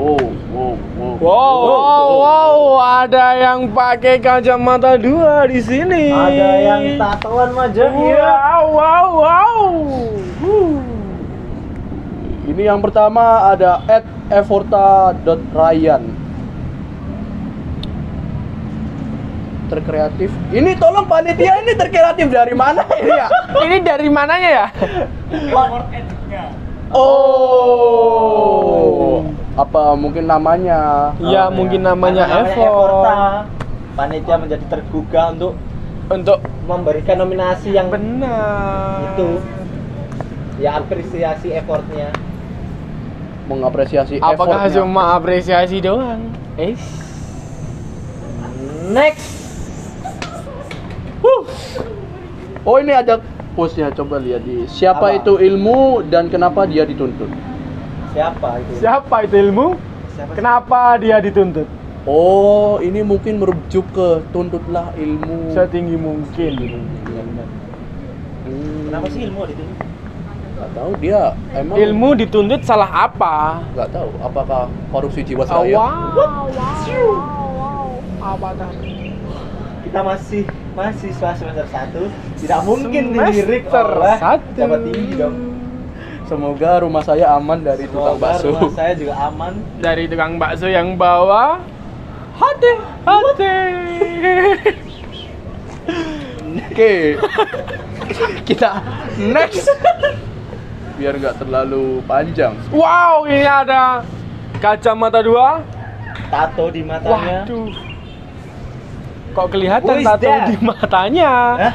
[0.00, 2.56] Wow wow wow Wow, wow, wow,
[3.04, 6.08] ada yang pakai kacamata dua di sini.
[6.08, 7.92] Ada yang tatoan wajah.
[7.92, 8.24] Iya.
[8.24, 9.60] Wow, wow, wow.
[12.60, 16.02] ini yang pertama ada at evorta.ryan
[19.70, 23.30] terkreatif ini tolong panitia ini terkreatif dari mana ini ya
[23.64, 24.66] Ini dari mananya ya?
[26.90, 27.80] oh
[29.52, 31.88] apa mungkin namanya Ya, Oh, mungkin iya.
[31.88, 32.62] namanya Evo.
[32.62, 33.16] Evorta.
[33.92, 35.52] Panitia menjadi tergugah untuk
[36.06, 39.10] Untuk memberikan nominasi yang benar.
[39.10, 39.38] itu
[40.58, 42.12] ya apresiasi effortnya
[43.46, 44.76] mengapresiasi Apakah effortnya.
[44.76, 46.30] cuma apresiasi doang?
[46.54, 46.76] Eh.
[48.90, 49.40] next
[52.60, 53.18] oh ini ada
[53.52, 55.16] postnya coba lihat di siapa Apa?
[55.16, 57.30] itu ilmu dan kenapa dia dituntut
[58.10, 59.66] siapa itu Siapa itu ilmu?
[60.14, 60.32] Siapa?
[60.34, 61.68] Kenapa dia dituntut?
[62.08, 66.52] oh ini mungkin merujuk ke tuntutlah ilmu Setinggi mungkin.
[66.56, 67.46] Iya, benar.
[68.48, 69.64] Hmm, kenapa sih ilmu itu
[70.60, 73.64] nggak tahu dia emang Ilmu dituntut salah apa?
[73.72, 77.88] nggak tahu apakah korupsi Oh, jiwasraya wow, wow, wow.
[78.20, 79.16] Apa tadi?
[79.88, 80.42] kita masih
[80.76, 84.60] mahasiswa semester 1 tidak mungkin dilirik Semester oleh satu.
[84.86, 85.49] tinggi dong
[86.30, 90.66] semoga rumah saya aman dari tukang Semoga bakso rumah saya juga aman Dari tukang bakso
[90.66, 91.58] yang bawa
[92.32, 93.56] hati, hati.
[96.62, 96.92] oke
[98.44, 98.70] kita
[99.18, 99.66] next
[100.94, 104.04] biar nggak terlalu panjang Wow, ini ada
[104.58, 105.64] kacamata dua.
[106.28, 107.68] tato di matanya Waduh.
[109.30, 110.46] Kok kelihatan tato that?
[110.46, 111.30] di matanya?
[111.56, 111.72] Hah?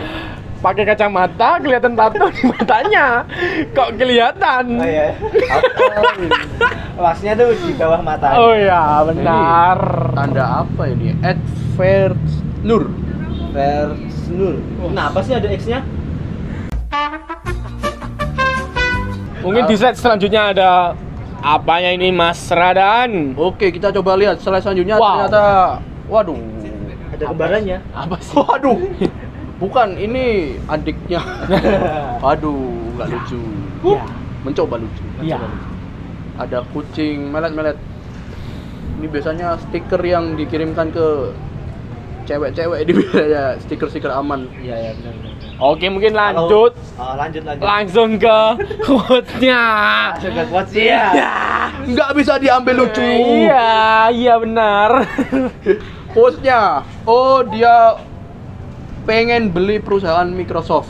[0.65, 3.21] Pakai kacamata kelihatan tato di matanya.
[3.69, 4.63] Kok kelihatan?
[4.82, 5.13] oh iya
[7.06, 9.78] maksudnya tuh di bawah mata Oh ya, benar.
[10.15, 12.89] tanda apa ini adverts nur
[13.54, 15.86] Versnur kenapa sih ada X nya
[19.45, 20.71] Mungkin di slide selanjutnya ada
[21.45, 23.38] apanya ini Mas Radan?
[23.38, 25.30] Oke, kita coba lihat slide selanjutnya Wow.
[25.30, 25.43] ternyata
[26.10, 26.39] waduh.
[27.13, 27.78] Ada kembarannya.
[27.93, 28.34] Apa sih?
[28.34, 28.78] Waduh.
[29.56, 31.24] Bukan, ini adiknya.
[32.36, 33.39] Aduh, nggak lucu.
[33.88, 34.04] Iya.
[34.44, 35.04] Mencoba lucu.
[35.24, 35.39] Iya.
[36.36, 37.80] Ada kucing melet-melet.
[39.00, 41.32] Ini biasanya stiker yang dikirimkan ke
[42.26, 44.50] cewek-cewek di biasanya stiker-stiker aman.
[44.60, 45.34] Iya, iya benar benar.
[45.56, 46.76] Oke, mungkin lanjut.
[47.00, 47.63] Oh, lanjut lanjut.
[47.63, 48.39] Langsung ke
[48.88, 49.63] quotes-nya.
[50.20, 51.06] Langsung ke quotes ya.
[51.88, 53.00] Nggak bisa diambil lucu.
[53.00, 55.08] Iya, iya benar.
[56.12, 57.96] Hostnya, oh dia
[59.06, 60.89] pengen beli perusahaan Microsoft.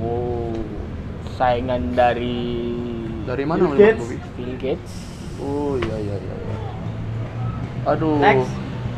[0.00, 0.56] Wow,
[1.36, 2.72] saingan dari
[3.22, 4.06] Dari mana Bill Gates.
[4.34, 4.92] Bill Gates.
[5.38, 6.34] Oh iya iya iya.
[6.34, 6.58] iya.
[7.94, 8.18] Aduh.
[8.18, 8.50] Next.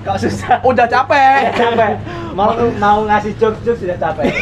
[0.04, 0.56] Kok susah?
[0.64, 1.52] Udah capek.
[1.60, 1.92] capek.
[2.32, 4.32] Mau mau ngasih jokes-jokes sudah capek.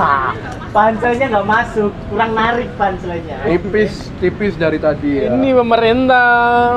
[0.76, 3.40] Panselnya nggak masuk, kurang narik panselnya.
[3.48, 5.32] tipis tipis dari tadi ya.
[5.32, 6.76] Ini pemerintah.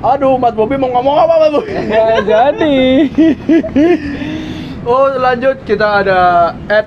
[0.00, 1.72] Aduh, Mas Bobi mau ngomong apa Mas Bobi?
[1.76, 2.76] Nggak jadi.
[4.86, 6.86] Oh, lanjut kita ada at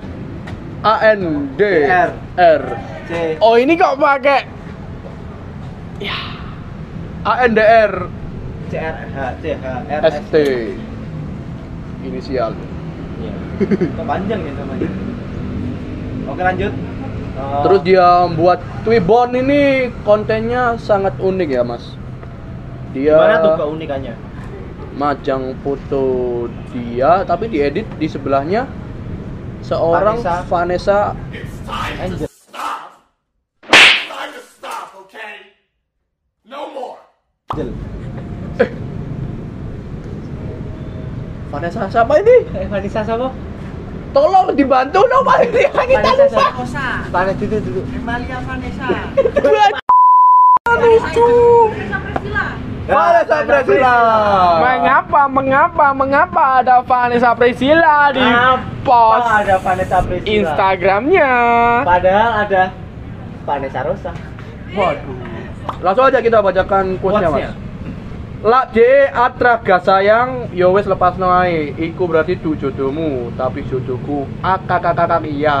[0.80, 2.10] AND R.
[2.40, 2.62] R
[3.04, 3.36] C.
[3.44, 4.48] Oh ini kok pakai
[7.20, 8.08] ANDR
[8.72, 10.34] C R H C H R S ST
[12.00, 12.56] inisial.
[13.20, 13.34] Iya.
[14.08, 14.88] Panjang ya namanya?
[16.32, 16.72] Oke lanjut.
[16.72, 21.84] Eh, Terus dia membuat Twibbon ini kontennya sangat unik ya, Mas.
[22.96, 24.14] Dia gimana tuh keunikannya?
[25.00, 26.04] Majang foto
[26.76, 28.68] dia tapi diedit di sebelahnya
[29.64, 30.44] seorang Vanessa.
[30.44, 30.98] Vanessa
[32.04, 32.28] Angel.
[37.56, 37.70] Angel.
[41.50, 42.36] Vanessa siapa ini?
[42.60, 43.32] Eh, Vanessa siapa?
[44.12, 46.84] Tolong dibantu dong Pak ini kita Vanessa lupa.
[47.08, 47.80] Vanessa dulu dulu.
[48.04, 48.36] Vanessa
[53.46, 53.96] Priscilla.
[54.58, 60.34] mengapa mengapa mengapa ada Vanessa Priscilla di Apa post ada Vanessa Priscilla?
[60.34, 61.32] Instagramnya?
[61.86, 62.62] Padahal ada
[63.46, 64.12] Vanessa Rosa.
[64.74, 65.18] Waduh.
[65.80, 67.30] Langsung aja kita bacakan quotes-nya.
[67.30, 67.70] Mas.
[68.40, 71.12] Lak je atraga sayang yo wis lepas
[71.44, 71.76] ae.
[71.76, 75.60] Iku berarti du jodohmu, tapi jodohku akakakak iya.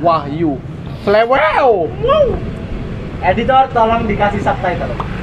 [0.00, 0.56] Wahyu.
[1.04, 1.92] Slewel.
[3.20, 5.15] Editor tolong dikasih subtitle.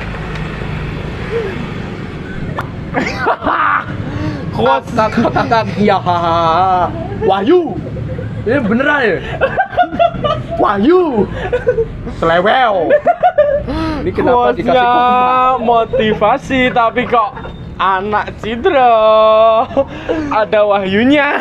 [4.53, 5.97] Quotes Kakak iya.
[7.25, 7.73] Wahyu.
[8.43, 9.17] Ini beneran ya?
[10.61, 11.25] Wahyu.
[12.19, 12.75] Slewel.
[14.03, 15.63] Ini kenapa dikasih quotesnya koma?
[15.63, 17.31] motivasi tapi kok
[17.79, 19.63] anak Cidro
[20.29, 21.39] ada wahyunya.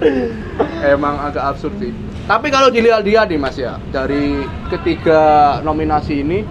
[0.84, 1.92] Emang agak absurd sih.
[2.28, 6.46] Tapi kalau dilihat dia nih Mas ya, dari ketiga nominasi ini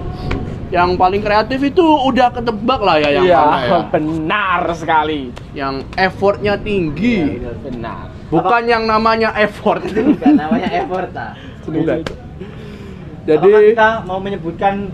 [0.69, 3.79] yang paling kreatif itu udah ketebak lah ya yang Iya, mana ya.
[3.93, 5.21] benar sekali.
[5.58, 7.41] Yang effortnya tinggi.
[7.65, 8.13] Benar.
[8.29, 9.82] Bukan yang namanya effort.
[10.13, 11.34] Bukan namanya effort ah.
[11.65, 12.05] Bukan.
[12.05, 14.89] Apakah Jadi kita mau menyebutkan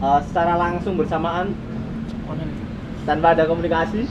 [0.00, 1.52] uh, secara langsung bersamaan
[3.08, 4.04] tanpa ada komunikasi?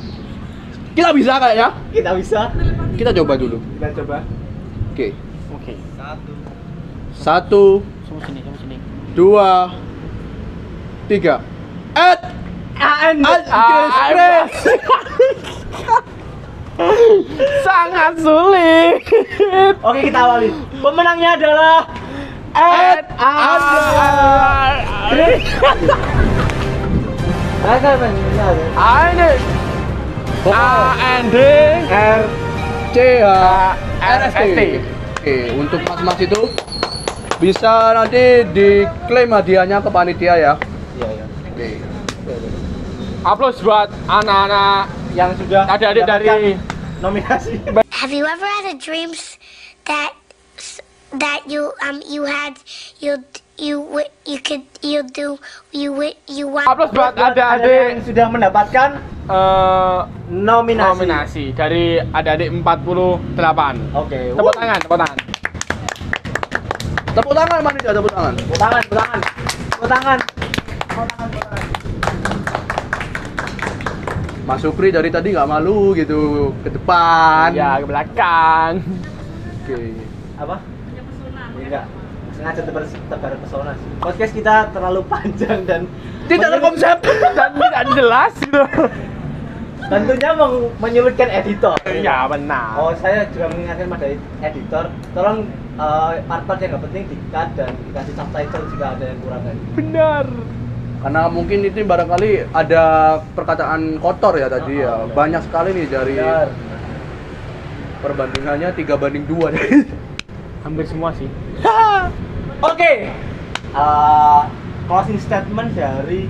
[0.97, 1.69] kita bisa kayaknya.
[1.93, 2.49] Kita bisa.
[2.97, 3.61] Kita coba dulu.
[3.77, 4.25] Kita coba.
[4.93, 5.13] Oke.
[5.53, 5.73] Oke.
[5.93, 6.33] Satu.
[7.13, 7.65] Satu,
[8.09, 8.77] Kamu sini, sini.
[9.13, 9.69] dua,
[11.07, 11.41] tiga.
[11.95, 12.21] At
[12.77, 13.23] AN.
[13.23, 14.51] Express.
[17.65, 19.01] Sangat sulit.
[19.81, 20.53] Oke kita awali.
[20.77, 21.89] Pemenangnya adalah
[22.53, 25.27] At pemenangnya ada.
[28.77, 29.29] Ini
[30.47, 31.37] A N D
[31.89, 32.21] R
[32.93, 33.27] C H
[33.99, 34.59] R S T.
[35.17, 36.41] Oke, untuk mas-mas itu
[37.37, 40.53] bisa nanti diklaim hadiahnya ke panitia ya.
[41.57, 41.81] Oke.
[43.25, 46.53] Upload buat anak-anak Yang sudah adik-adik dari
[47.01, 47.57] nominasi.
[47.89, 49.41] Have you ever had a dreams
[49.89, 50.13] that
[51.17, 52.61] that you um you had
[53.01, 53.25] you
[53.57, 53.81] you
[54.29, 55.41] you could you do
[55.73, 55.97] you
[56.29, 58.89] you want upload buat Buat yang adik-adik sudah mendapatkan
[59.25, 59.99] eh,
[60.29, 60.93] nominasi.
[60.93, 63.97] nominasi dari adik-adik 48.
[63.97, 64.19] Oke.
[64.37, 65.17] Tepuk tangan, tepuk tangan.
[67.17, 67.73] Tepuk tangan tepuk tangan.
[67.81, 68.33] Tepuk tangan, tepuk tangan.
[68.37, 68.77] Tepuk tangan.
[68.77, 69.19] Tepuk tangan,
[69.73, 70.19] tepuk tangan.
[74.47, 77.53] Mas Supri dari tadi nggak malu gitu ke depan.
[77.53, 78.81] Ya, ke belakang.
[79.61, 79.93] Oke.
[80.39, 80.55] Apa?
[81.53, 81.85] Enggak.
[82.33, 83.89] Sengaja tebar, tebar pesona sih.
[83.99, 85.81] Podcast kita terlalu panjang dan
[86.25, 86.97] Tidak ada konsep.
[87.05, 88.61] Dan tidak jelas gitu.
[89.87, 91.77] tentunya meng- menyulitkan editor.
[91.85, 92.73] Ya, benar.
[92.75, 94.05] Oh, saya juga mengingatkan pada
[94.41, 94.83] editor,
[95.13, 95.45] tolong
[95.77, 99.55] eh, part-part yang nggak penting di-cut dan dikasih subtitle jika ada yang kurang kan.
[99.77, 100.25] Benar.
[101.07, 102.83] Karena mungkin itu barangkali ada
[103.31, 104.91] perkataan kotor ya tadi ya.
[104.91, 105.15] Ah, benar.
[105.15, 106.19] Banyak sekali nih dari
[108.03, 109.55] perbandingannya 3 banding 2
[110.67, 111.31] Hampir semua sih.
[112.75, 113.07] Oke.
[113.71, 114.41] Eh,
[114.91, 116.27] closing statement dari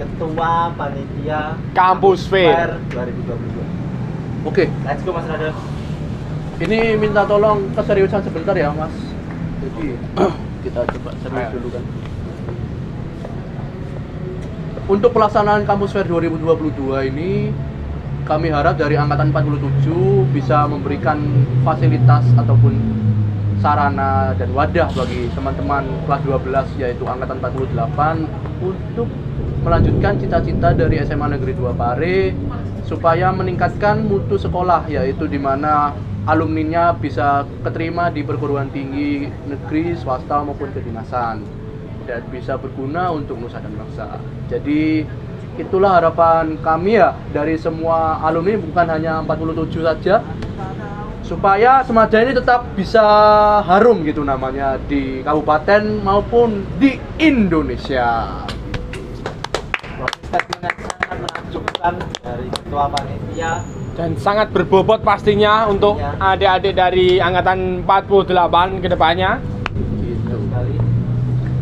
[0.00, 2.80] Ketua Panitia Kampus Fair.
[2.96, 4.48] 2022.
[4.48, 5.52] Oke, Let's go Mas Rada.
[6.64, 8.96] ini minta tolong keseriusan sebentar ya, Mas.
[9.60, 10.00] Jadi
[10.64, 11.84] kita coba serius dulu kan.
[14.90, 16.74] Untuk pelaksanaan Kampus Fair 2022
[17.14, 17.54] ini
[18.26, 19.86] kami harap dari angkatan 47
[20.34, 21.22] bisa memberikan
[21.62, 22.74] fasilitas ataupun
[23.62, 28.26] sarana dan wadah bagi teman-teman kelas 12 yaitu angkatan 48
[28.58, 29.06] untuk
[29.62, 32.34] melanjutkan cita-cita dari SMA Negeri 2 Pare
[32.82, 35.94] supaya meningkatkan mutu sekolah yaitu di mana
[36.26, 41.61] alumninya bisa keterima di perguruan tinggi negeri, swasta maupun kedinasan
[42.06, 44.18] dan bisa berguna untuk nusa dan bangsa.
[44.50, 45.04] Jadi
[45.60, 50.24] itulah harapan kami ya dari semua alumni bukan hanya 47 saja
[51.22, 53.00] supaya Semada ini tetap bisa
[53.64, 58.42] harum gitu namanya di kabupaten maupun di Indonesia.
[61.12, 63.52] Menakjubkan dari Ketua Panitia
[63.92, 66.16] Dan sangat berbobot pastinya untuk Iya.
[66.16, 69.36] adik-adik dari angkatan 48 ke depannya.
[69.36, 69.52] Gitu.
[69.52, 69.61] sekali.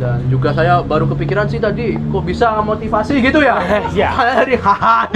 [0.00, 3.60] Dan juga saya baru kepikiran sih tadi kok bisa motivasi gitu ya.
[3.92, 4.10] Iya.
[4.40, 5.12] Dari hahaha.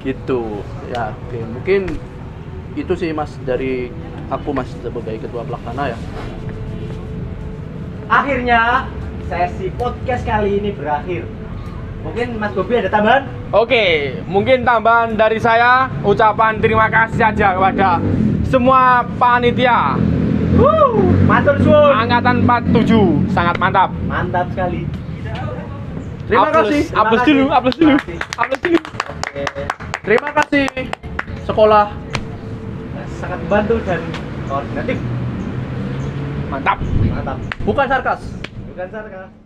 [0.00, 0.40] Gitu.
[0.88, 1.38] Ya, oke.
[1.60, 1.80] Mungkin
[2.72, 3.92] itu sih Mas dari
[4.32, 5.98] aku Mas sebagai ketua pelaksana ya.
[8.08, 8.88] Akhirnya
[9.28, 11.28] sesi podcast kali ini berakhir.
[12.02, 13.28] Mungkin Mas Bobi ada tambahan?
[13.52, 18.02] Oke, mungkin tambahan dari saya ucapan terima kasih saja kepada
[18.48, 19.94] semua panitia
[20.58, 21.00] Wuh,
[21.32, 21.92] matur suwun.
[21.96, 23.90] angkatan 47 sangat mantap.
[24.04, 24.84] Mantap sekali.
[26.28, 26.80] Terima Aplaus, kasih.
[26.92, 27.24] Kasih.
[27.28, 27.96] dulu, aplaus dulu,
[28.38, 28.78] aplaus dulu.
[28.78, 29.42] Oke.
[30.02, 30.66] Terima kasih
[31.44, 31.86] sekolah.
[33.20, 34.00] Sangat membantu dan
[34.48, 34.98] koordinatif.
[36.48, 36.78] Mantap.
[37.10, 37.38] Mantap.
[37.64, 38.20] Bukan sarkas.
[38.72, 39.41] Bukan sarkas.